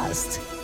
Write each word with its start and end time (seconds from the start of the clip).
Podcast. 0.00 0.59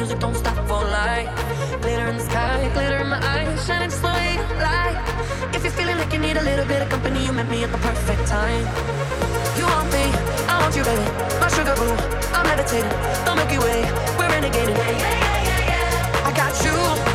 music 0.00 0.18
don't 0.18 0.34
stop 0.34 0.56
for 0.66 0.82
light. 0.96 1.28
Glitter 1.82 2.06
in 2.08 2.16
the 2.16 2.24
sky, 2.24 2.70
glitter 2.72 3.00
in 3.04 3.08
my 3.08 3.20
eyes, 3.34 3.66
shining 3.66 3.90
just 3.90 4.02
light. 4.02 4.40
If 5.54 5.62
you're 5.62 5.72
feeling 5.72 5.98
like 5.98 6.10
you 6.10 6.18
need 6.18 6.38
a 6.38 6.42
little 6.42 6.64
bit 6.64 6.80
of 6.80 6.88
company, 6.88 7.26
you 7.26 7.32
met 7.32 7.50
me 7.50 7.64
at 7.64 7.70
the 7.70 7.78
perfect 7.78 8.26
time. 8.26 8.64
You 9.58 9.64
want 9.72 9.92
me, 9.92 10.04
I 10.48 10.54
want 10.62 10.74
you, 10.74 10.84
baby. 10.84 11.06
My 11.42 11.48
sugar 11.56 11.74
boo, 11.76 11.92
I'm 12.32 12.46
levitating. 12.46 12.88
The 13.26 13.32
Milky 13.36 13.58
Way, 13.58 13.80
we're 14.16 14.30
renegading. 14.34 14.78
Yeah, 14.80 14.90
yeah, 14.90 15.18
yeah, 15.20 15.48
yeah, 15.48 15.70
yeah. 15.70 16.28
I 16.28 16.32
got 16.34 16.54
you. 16.64 17.09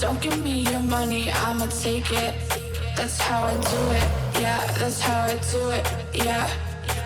Don't 0.00 0.20
give 0.20 0.44
me 0.44 0.60
your 0.60 0.80
money, 0.80 1.30
I'ma 1.32 1.66
take 1.66 2.12
it. 2.12 2.34
That's 2.96 3.18
how 3.18 3.44
I 3.44 3.54
do 3.54 3.80
it, 3.96 4.08
yeah, 4.40 4.60
that's 4.78 5.00
how 5.00 5.22
I 5.22 5.38
do 5.50 5.70
it, 5.70 5.84
yeah. 6.12 6.50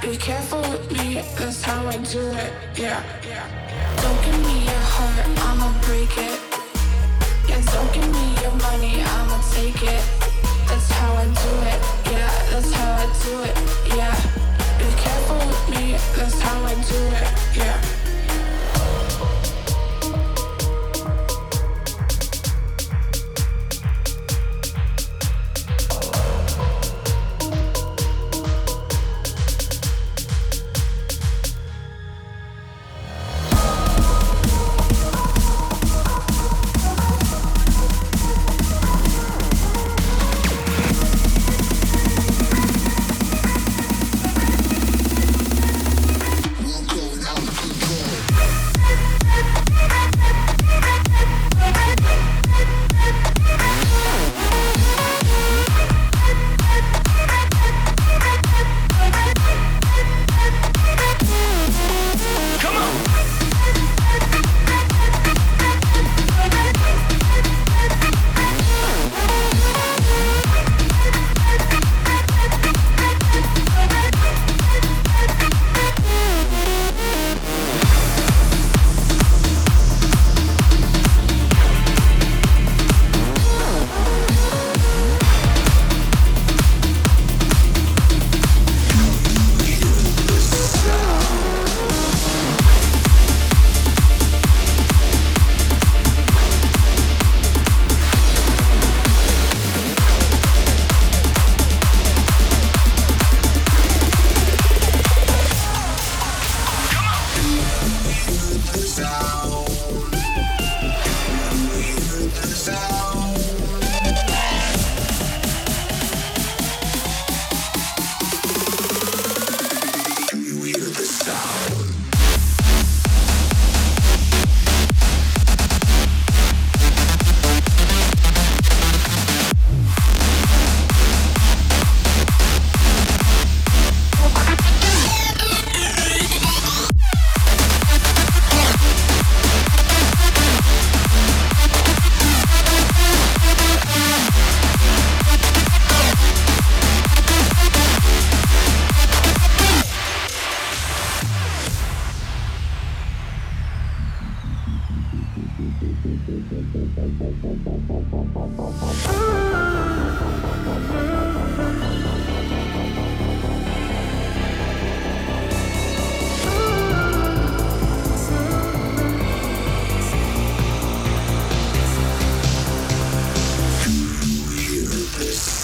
Be 0.02 0.16
careful 0.16 0.60
with 0.60 0.90
me, 0.92 1.22
that's 1.38 1.62
how 1.62 1.86
I 1.86 1.96
do 1.98 2.20
it, 2.20 2.52
yeah. 2.74 3.00
Don't 4.02 4.24
give 4.24 4.38
me 4.44 4.64
your 4.64 4.84
heart, 4.94 5.26
I'ma 5.46 5.72
break 5.86 6.10
it. 6.18 6.40
Yeah, 7.48 7.62
don't 7.72 7.92
give 7.94 8.10
me 8.10 8.26
your 8.42 8.54
money, 8.66 9.00
I'ma 9.02 9.40
take 9.52 9.82
it. 9.82 10.04
That's 10.66 10.90
how 10.90 11.14
I 11.14 11.24
do 11.24 11.52
it, 11.72 11.80
yeah, 12.12 12.30
that's 12.50 12.72
how 12.72 12.92
I 12.92 13.06
do 13.22 13.32
it, 13.48 13.56
yeah. 13.96 14.16
Be 14.78 14.88
careful 15.00 15.38
with 15.38 15.64
me, 15.70 15.92
that's 16.16 16.40
how 16.40 16.60
I 16.64 16.74
do 16.74 17.00
it, 17.16 17.56
yeah. 17.56 17.89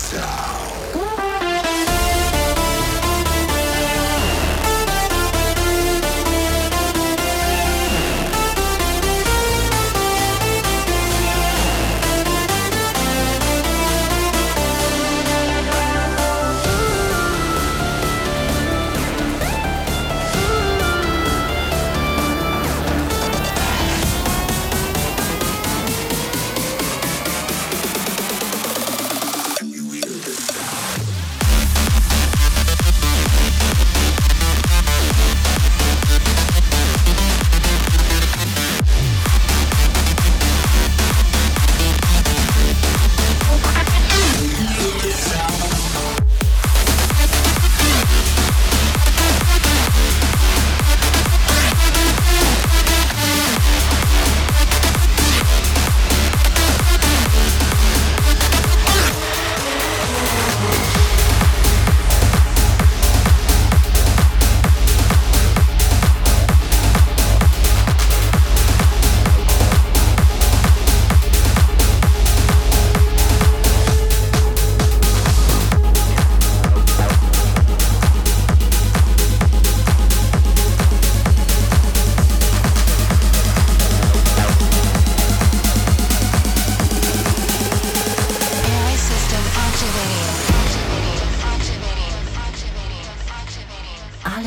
Sound. 0.06 0.55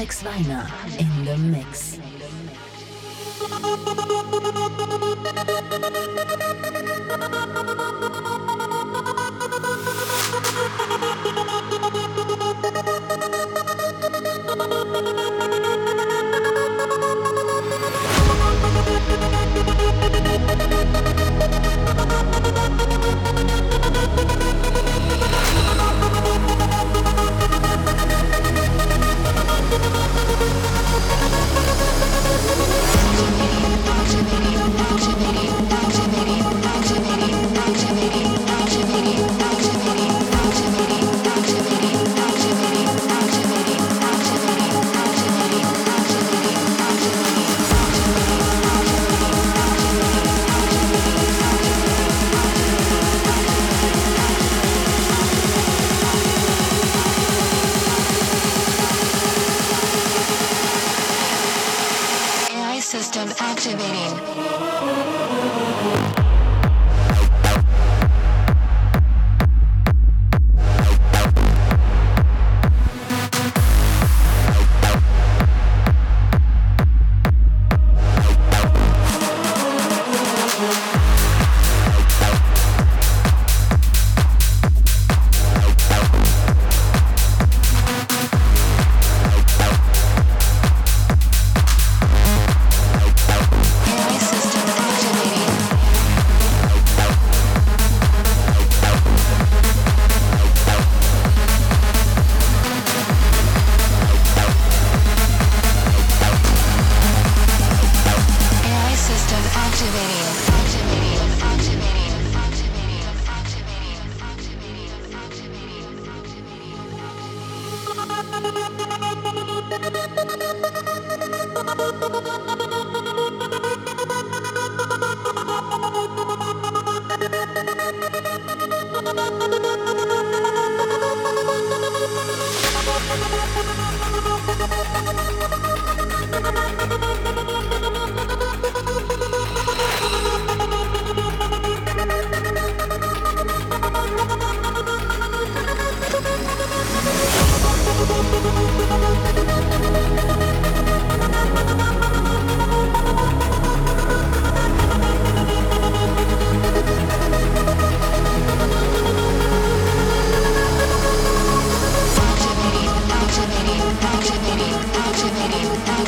Alex 0.10 0.24
Weiner 0.24 0.68
in 0.98 1.24
the 1.24 1.38
mix. 1.38 1.94
In 1.94 2.02
the 2.02 2.30
mix. 2.46 2.60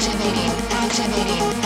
activating, 0.02 0.50
activating. 0.72 1.61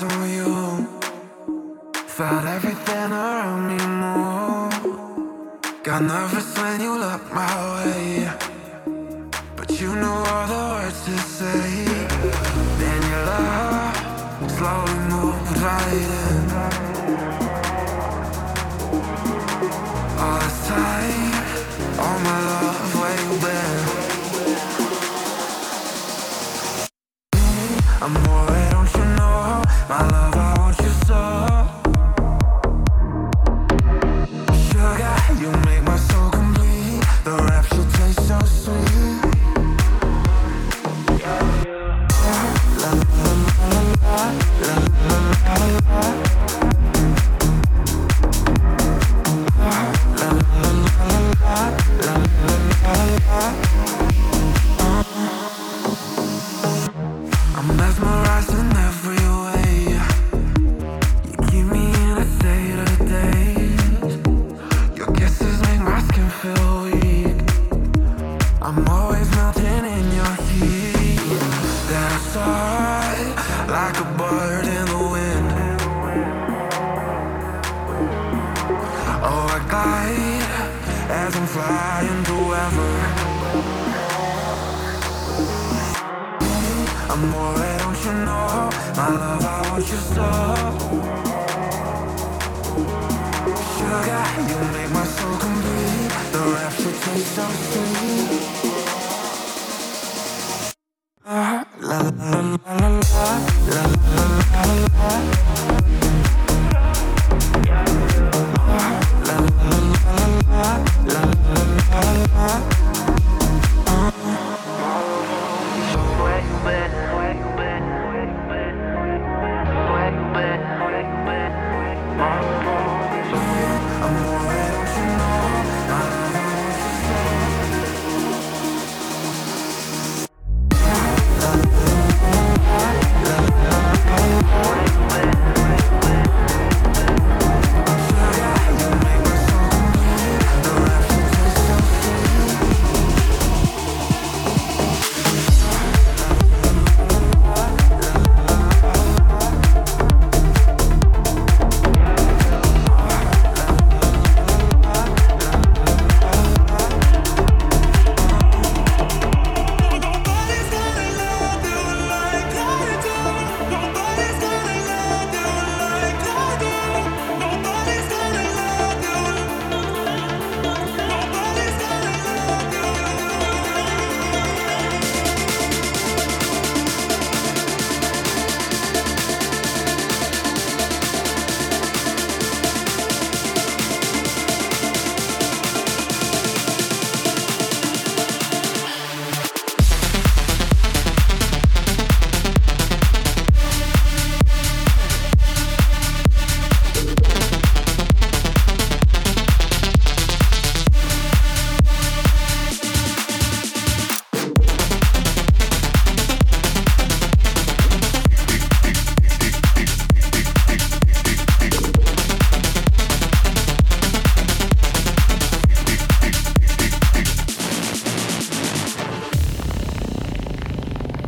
eyes 0.00 0.12
on 0.12 0.30
you. 0.30 0.86
Felt 2.06 2.44
everything 2.44 3.12
around 3.12 3.68
me 3.68 3.78
move. 4.02 5.82
Got 5.82 6.02
nervous 6.02 6.56
when 6.58 6.80
you 6.80 6.98
looked 6.98 7.29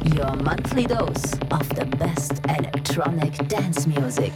your 0.05 0.35
monthly 0.37 0.87
dose 0.87 1.35
of 1.51 1.69
the 1.77 1.87
best 1.99 2.41
electronic 2.49 3.33
dance 3.49 3.87
music. 3.87 4.33